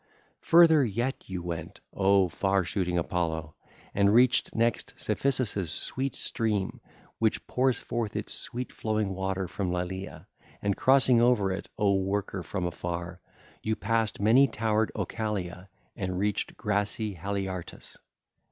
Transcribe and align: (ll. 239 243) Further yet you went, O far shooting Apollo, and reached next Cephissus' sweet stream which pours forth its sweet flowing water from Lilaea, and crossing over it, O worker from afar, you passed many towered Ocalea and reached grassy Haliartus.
(ll. 0.41 0.49
239 0.65 1.13
243) 1.21 1.29
Further 1.29 1.29
yet 1.29 1.29
you 1.29 1.43
went, 1.43 1.79
O 1.93 2.27
far 2.27 2.63
shooting 2.63 2.97
Apollo, 2.97 3.53
and 3.93 4.11
reached 4.11 4.55
next 4.55 4.95
Cephissus' 4.97 5.69
sweet 5.71 6.15
stream 6.15 6.81
which 7.19 7.45
pours 7.45 7.77
forth 7.77 8.15
its 8.15 8.33
sweet 8.33 8.71
flowing 8.73 9.13
water 9.13 9.47
from 9.47 9.69
Lilaea, 9.71 10.25
and 10.59 10.75
crossing 10.75 11.21
over 11.21 11.51
it, 11.51 11.69
O 11.77 11.93
worker 11.97 12.41
from 12.41 12.65
afar, 12.65 13.21
you 13.61 13.75
passed 13.75 14.19
many 14.19 14.47
towered 14.47 14.91
Ocalea 14.95 15.69
and 15.95 16.17
reached 16.17 16.57
grassy 16.57 17.13
Haliartus. 17.13 17.95